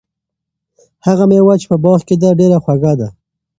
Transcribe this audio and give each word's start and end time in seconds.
هغه 1.05 1.23
مېوه 1.31 1.55
چې 1.61 1.65
په 1.71 1.77
باغ 1.83 1.99
کې 2.07 2.15
ده، 2.21 2.29
ډېره 2.39 2.57
خوږه 2.63 2.93
ده. 2.99 3.07